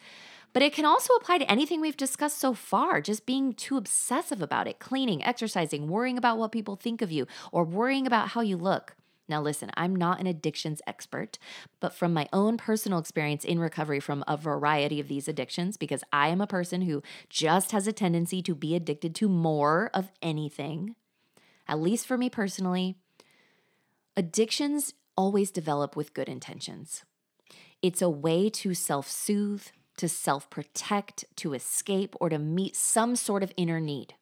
But 0.53 0.63
it 0.63 0.75
can 0.75 0.85
also 0.85 1.15
apply 1.15 1.39
to 1.39 1.51
anything 1.51 1.81
we've 1.81 1.97
discussed 1.97 2.39
so 2.39 2.53
far, 2.53 3.01
just 3.01 3.25
being 3.25 3.55
too 3.55 3.77
obsessive 3.77 4.43
about 4.43 4.69
it, 4.69 4.79
cleaning, 4.79 5.25
exercising, 5.25 5.89
worrying 5.89 6.19
about 6.19 6.39
what 6.39 6.53
people 6.53 6.77
think 6.77 7.01
of 7.01 7.11
you, 7.11 7.27
or 7.51 7.65
worrying 7.65 8.07
about 8.07 8.29
how 8.29 8.43
you 8.43 8.57
look. 8.57 8.97
Now, 9.29 9.41
listen, 9.41 9.71
I'm 9.75 9.97
not 9.97 10.21
an 10.21 10.27
addictions 10.27 10.83
expert, 10.87 11.39
but 11.81 11.95
from 11.95 12.13
my 12.13 12.29
own 12.33 12.59
personal 12.59 12.99
experience 12.99 13.45
in 13.45 13.59
recovery 13.59 14.01
from 14.01 14.25
a 14.29 14.37
variety 14.37 15.01
of 15.01 15.09
these 15.09 15.29
addictions, 15.29 15.77
because 15.77 16.05
I 16.13 16.29
am 16.29 16.41
a 16.41 16.47
person 16.47 16.83
who 16.83 17.03
just 17.31 17.71
has 17.71 17.87
a 17.87 17.93
tendency 17.93 18.43
to 18.43 18.55
be 18.55 18.75
addicted 18.75 19.15
to 19.17 19.29
more 19.29 19.91
of 19.95 20.11
anything, 20.21 20.97
at 21.67 21.81
least 21.81 22.07
for 22.07 22.19
me 22.19 22.29
personally, 22.29 22.97
addictions 24.17 24.93
always 25.17 25.51
develop 25.51 25.97
with 25.97 26.15
good 26.15 26.29
intentions. 26.29 27.05
It's 27.81 28.03
a 28.03 28.11
way 28.11 28.51
to 28.51 28.75
self 28.75 29.09
soothe, 29.11 29.69
to 30.03 30.09
self 30.09 30.51
protect, 30.51 31.25
to 31.37 31.55
escape, 31.55 32.17
or 32.21 32.29
to 32.29 32.37
meet 32.37 32.75
some 32.75 33.15
sort 33.15 33.45
of 33.45 33.53
inner 33.57 33.79
need. 33.79 34.15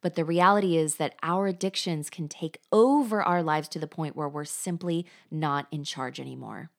But 0.00 0.14
the 0.14 0.24
reality 0.24 0.76
is 0.76 0.94
that 0.94 1.16
our 1.24 1.48
addictions 1.48 2.08
can 2.08 2.28
take 2.28 2.60
over 2.70 3.20
our 3.20 3.42
lives 3.42 3.66
to 3.70 3.80
the 3.80 3.88
point 3.88 4.14
where 4.14 4.28
we're 4.28 4.44
simply 4.44 5.04
not 5.28 5.66
in 5.72 5.82
charge 5.82 6.20
anymore. 6.20 6.70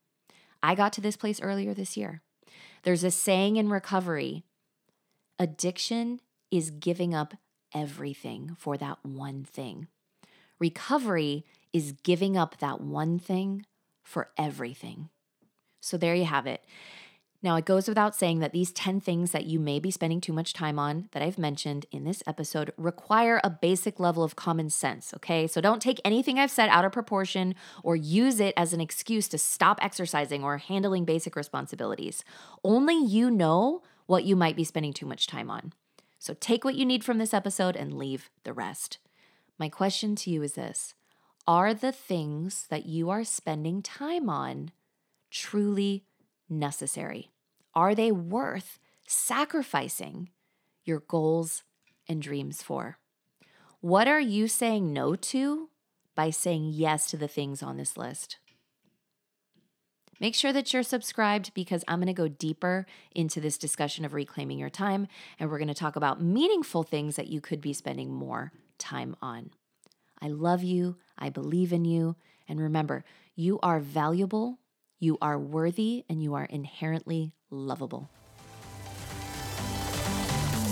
I 0.61 0.73
got 0.73 0.93
to 0.93 1.01
this 1.01 1.17
place 1.17 1.41
earlier 1.41 1.73
this 1.73 1.97
year. 1.97 2.21
There's 2.83 3.03
a 3.03 3.11
saying 3.11 3.57
in 3.57 3.67
recovery 3.67 4.45
addiction 5.37 6.21
is 6.49 6.69
giving 6.69 7.13
up 7.13 7.33
everything 7.75 8.55
for 8.57 8.77
that 8.77 8.99
one 9.03 9.43
thing. 9.43 9.89
Recovery 10.59 11.43
is 11.73 11.91
giving 11.91 12.37
up 12.37 12.59
that 12.59 12.79
one 12.79 13.19
thing 13.19 13.65
for 14.01 14.29
everything. 14.37 15.09
So 15.81 15.97
there 15.97 16.15
you 16.15 16.23
have 16.23 16.47
it. 16.47 16.63
Now, 17.43 17.57
it 17.57 17.65
goes 17.65 17.89
without 17.89 18.15
saying 18.15 18.39
that 18.39 18.53
these 18.53 18.71
10 18.71 19.01
things 19.01 19.31
that 19.31 19.45
you 19.45 19.59
may 19.59 19.77
be 19.77 19.91
spending 19.91 20.21
too 20.21 20.31
much 20.31 20.53
time 20.53 20.79
on 20.79 21.09
that 21.11 21.21
I've 21.21 21.37
mentioned 21.37 21.85
in 21.91 22.05
this 22.05 22.23
episode 22.25 22.71
require 22.77 23.41
a 23.43 23.49
basic 23.49 23.99
level 23.99 24.23
of 24.23 24.37
common 24.37 24.69
sense, 24.69 25.13
okay? 25.13 25.45
So 25.45 25.59
don't 25.59 25.81
take 25.81 25.99
anything 26.05 26.39
I've 26.39 26.49
said 26.49 26.69
out 26.69 26.85
of 26.85 26.93
proportion 26.93 27.53
or 27.83 27.97
use 27.97 28.39
it 28.39 28.53
as 28.55 28.71
an 28.71 28.79
excuse 28.79 29.27
to 29.27 29.37
stop 29.37 29.77
exercising 29.83 30.41
or 30.41 30.57
handling 30.57 31.03
basic 31.03 31.35
responsibilities. 31.35 32.23
Only 32.63 32.97
you 32.97 33.29
know 33.29 33.83
what 34.05 34.23
you 34.23 34.37
might 34.37 34.55
be 34.55 34.63
spending 34.63 34.93
too 34.93 35.05
much 35.05 35.27
time 35.27 35.51
on. 35.51 35.73
So 36.19 36.33
take 36.39 36.63
what 36.63 36.75
you 36.75 36.85
need 36.85 37.03
from 37.03 37.17
this 37.17 37.33
episode 37.33 37.75
and 37.75 37.97
leave 37.97 38.29
the 38.45 38.53
rest. 38.53 38.99
My 39.59 39.67
question 39.67 40.15
to 40.15 40.29
you 40.29 40.43
is 40.43 40.53
this 40.53 40.93
Are 41.45 41.73
the 41.73 41.91
things 41.91 42.67
that 42.69 42.85
you 42.85 43.09
are 43.09 43.25
spending 43.25 43.81
time 43.81 44.29
on 44.29 44.71
truly 45.29 46.05
necessary? 46.49 47.32
Are 47.75 47.95
they 47.95 48.11
worth 48.11 48.79
sacrificing 49.07 50.29
your 50.83 50.99
goals 50.99 51.63
and 52.07 52.21
dreams 52.21 52.61
for? 52.61 52.97
What 53.81 54.07
are 54.07 54.19
you 54.19 54.47
saying 54.47 54.93
no 54.93 55.15
to 55.15 55.69
by 56.15 56.29
saying 56.29 56.69
yes 56.73 57.07
to 57.07 57.17
the 57.17 57.27
things 57.27 57.63
on 57.63 57.77
this 57.77 57.97
list? 57.97 58.37
Make 60.19 60.35
sure 60.35 60.53
that 60.53 60.71
you're 60.71 60.83
subscribed 60.83 61.53
because 61.53 61.83
I'm 61.87 61.99
going 61.99 62.07
to 62.07 62.13
go 62.13 62.27
deeper 62.27 62.85
into 63.13 63.41
this 63.41 63.57
discussion 63.57 64.05
of 64.05 64.13
reclaiming 64.13 64.59
your 64.59 64.69
time, 64.69 65.07
and 65.39 65.49
we're 65.49 65.57
going 65.57 65.67
to 65.67 65.73
talk 65.73 65.95
about 65.95 66.21
meaningful 66.21 66.83
things 66.83 67.15
that 67.15 67.27
you 67.27 67.41
could 67.41 67.59
be 67.59 67.73
spending 67.73 68.13
more 68.13 68.51
time 68.77 69.15
on. 69.21 69.49
I 70.21 70.27
love 70.27 70.63
you, 70.63 70.97
I 71.17 71.29
believe 71.29 71.73
in 71.73 71.83
you, 71.83 72.15
and 72.47 72.59
remember, 72.61 73.03
you 73.35 73.59
are 73.61 73.79
valuable, 73.79 74.59
you 74.99 75.17
are 75.21 75.37
worthy, 75.37 76.05
and 76.07 76.23
you 76.23 76.35
are 76.35 76.45
inherently 76.45 77.33
lovable. 77.53 78.09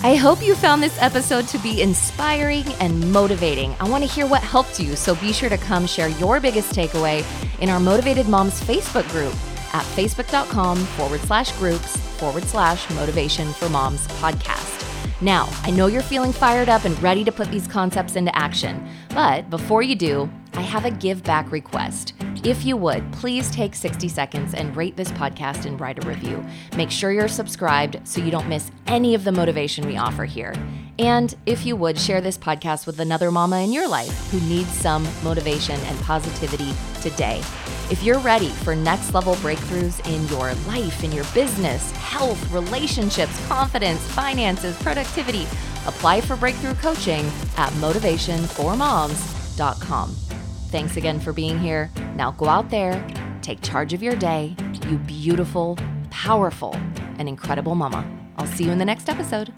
I 0.04 0.16
hope 0.16 0.42
you 0.44 0.56
found 0.56 0.82
this 0.82 1.00
episode 1.00 1.48
to 1.50 1.60
be 1.60 1.80
inspiring 1.80 2.66
and 2.80 3.12
motivating. 3.14 3.76
I 3.80 3.88
want 3.88 4.04
to 4.04 4.10
hear 4.10 4.26
what 4.26 4.42
helped 4.42 4.80
you, 4.80 4.96
so 4.96 5.14
be 5.16 5.32
sure 5.32 5.50
to 5.50 5.60
come 5.60 5.86
share 5.86 6.10
your 6.10 6.40
biggest 6.40 6.74
takeaway 6.74 7.24
in 7.62 7.70
our 7.70 7.80
Motivated 7.80 8.28
Moms 8.28 8.60
Facebook 8.62 9.08
group 9.12 9.34
at 9.74 9.86
facebook.com 9.96 10.78
forward 10.78 11.22
slash 11.22 11.52
groups 11.58 11.98
forward 12.18 12.44
slash 12.46 12.90
motivation 12.90 13.54
for 13.54 13.70
moms 13.70 14.08
podcast. 14.08 14.88
Now, 15.22 15.48
I 15.62 15.70
know 15.70 15.86
you're 15.86 16.02
feeling 16.02 16.34
fired 16.34 16.68
up 16.68 16.84
and 16.84 17.00
ready 17.04 17.24
to 17.24 17.32
put 17.32 17.52
these 17.52 17.68
concepts 17.68 18.16
into 18.16 18.36
action, 18.36 18.84
but 19.10 19.52
before 19.52 19.84
you 19.84 19.96
do, 19.96 20.28
I 20.56 20.62
have 20.62 20.86
a 20.86 20.92
give 20.92 21.24
back 21.24 21.52
request. 21.52 22.14
If 22.44 22.66
you 22.66 22.76
would, 22.76 23.14
please 23.14 23.52
take 23.52 23.76
60 23.76 24.08
seconds 24.08 24.56
and 24.56 24.76
rate 24.76 24.96
this 24.96 25.12
podcast 25.12 25.66
and 25.66 25.80
write 25.80 26.04
a 26.04 26.08
review. 26.08 26.44
Make 26.76 26.90
sure 26.90 27.12
you're 27.12 27.28
subscribed 27.28 28.00
so 28.04 28.20
you 28.20 28.32
don't 28.32 28.50
miss 28.50 28.72
any 28.88 29.14
of 29.14 29.24
the 29.24 29.32
motivation 29.32 29.86
we 29.86 29.96
offer 29.96 30.26
here. 30.26 30.56
And 30.98 31.36
if 31.46 31.68
you 31.68 31.76
would, 31.76 32.00
share 32.00 32.20
this 32.20 32.40
podcast 32.40 32.88
with 32.88 33.00
another 33.00 33.30
mama 33.30 33.60
in 33.60 33.72
your 33.72 33.88
life 33.88 34.32
who 34.32 34.40
needs 34.42 34.72
some 34.72 35.08
motivation 35.24 35.80
and 35.82 36.00
positivity 36.00 36.74
today. 37.02 37.44
If 37.92 38.02
you're 38.02 38.18
ready 38.18 38.50
for 38.50 38.76
next 38.76 39.14
level 39.14 39.36
breakthroughs 39.36 40.04
in 40.12 40.28
your 40.30 40.56
life, 40.66 41.04
in 41.04 41.12
your 41.12 41.26
business, 41.36 41.92
health, 41.92 42.52
relationships, 42.52 43.40
confidence, 43.48 44.02
finances, 44.14 44.76
productivity, 44.82 45.44
apply 45.86 46.22
for 46.22 46.36
breakthrough 46.36 46.74
coaching 46.76 47.28
at 47.58 47.72
motivationformoms.com. 47.74 50.31
Thanks 50.72 50.96
again 50.96 51.20
for 51.20 51.34
being 51.34 51.60
here. 51.60 51.90
Now 52.16 52.32
go 52.32 52.48
out 52.48 52.70
there, 52.70 53.06
take 53.42 53.62
charge 53.62 53.92
of 53.92 54.02
your 54.02 54.16
day, 54.16 54.56
you 54.88 54.98
beautiful, 55.00 55.78
powerful, 56.10 56.74
and 57.18 57.28
incredible 57.28 57.76
mama. 57.76 58.10
I'll 58.38 58.48
see 58.48 58.64
you 58.64 58.72
in 58.72 58.78
the 58.78 58.86
next 58.86 59.10
episode. 59.10 59.54